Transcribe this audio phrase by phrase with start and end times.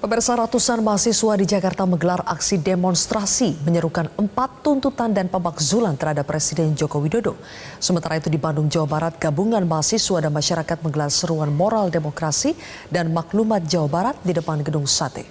[0.00, 6.72] Pemirsa ratusan mahasiswa di Jakarta menggelar aksi demonstrasi menyerukan empat tuntutan dan pemakzulan terhadap Presiden
[6.72, 7.36] Joko Widodo.
[7.76, 12.56] Sementara itu di Bandung, Jawa Barat, gabungan mahasiswa dan masyarakat menggelar seruan moral demokrasi
[12.88, 15.28] dan maklumat Jawa Barat di depan gedung sate.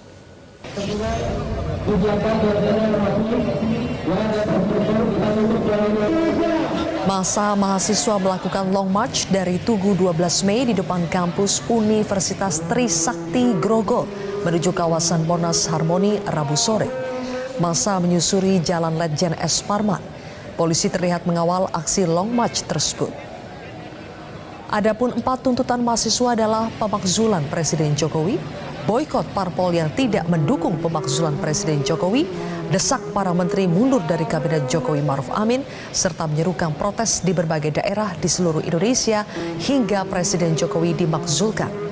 [7.10, 14.19] Masa mahasiswa melakukan long march dari Tugu 12 Mei di depan kampus Universitas Trisakti Grogol
[14.40, 16.88] menuju kawasan Monas Harmoni Rabu sore.
[17.60, 19.60] Masa menyusuri Jalan Letjen S.
[19.60, 20.00] Parman.
[20.56, 23.12] Polisi terlihat mengawal aksi long march tersebut.
[24.70, 28.38] Adapun empat tuntutan mahasiswa adalah pemakzulan Presiden Jokowi,
[28.86, 32.22] boykot parpol yang tidak mendukung pemakzulan Presiden Jokowi,
[32.70, 38.14] desak para menteri mundur dari kabinet Jokowi Maruf Amin, serta menyerukan protes di berbagai daerah
[38.14, 39.26] di seluruh Indonesia
[39.58, 41.89] hingga Presiden Jokowi dimakzulkan.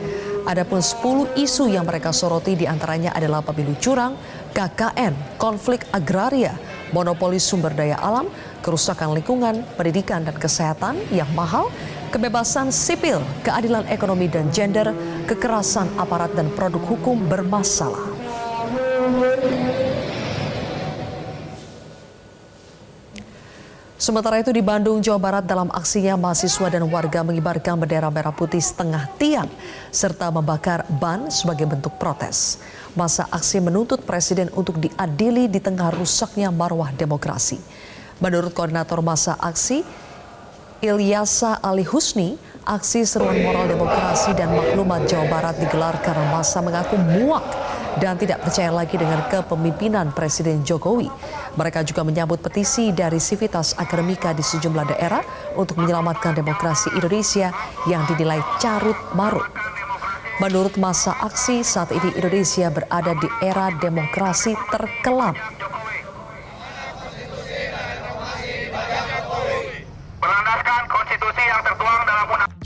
[0.48, 4.16] Adapun 10 isu yang mereka soroti di antaranya adalah pemilu curang,
[4.57, 6.57] KKN, konflik agraria,
[6.88, 8.32] monopoli sumber daya alam,
[8.65, 11.69] kerusakan lingkungan, pendidikan dan kesehatan yang mahal,
[12.09, 14.88] kebebasan sipil, keadilan ekonomi dan gender,
[15.29, 18.18] kekerasan aparat dan produk hukum bermasalah.
[23.99, 28.63] Sementara itu di Bandung, Jawa Barat dalam aksinya mahasiswa dan warga mengibarkan bendera merah putih
[28.63, 29.51] setengah tiang
[29.91, 32.63] serta membakar ban sebagai bentuk protes.
[32.95, 37.59] Masa aksi menuntut presiden untuk diadili di tengah rusaknya marwah demokrasi.
[38.23, 39.82] Menurut koordinator masa aksi,
[40.79, 46.95] Ilyasa Ali Husni, aksi seruan moral demokrasi dan maklumat Jawa Barat digelar karena masa mengaku
[46.95, 47.43] muak
[47.97, 51.09] dan tidak percaya lagi dengan kepemimpinan Presiden Jokowi.
[51.57, 55.25] Mereka juga menyambut petisi dari Sivitas Akademika di sejumlah daerah
[55.57, 57.49] untuk menyelamatkan demokrasi Indonesia
[57.89, 59.49] yang dinilai carut marut.
[60.39, 65.34] Menurut masa aksi, saat ini Indonesia berada di era demokrasi terkelam.